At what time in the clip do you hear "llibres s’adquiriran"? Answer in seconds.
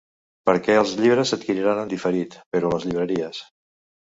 1.01-1.83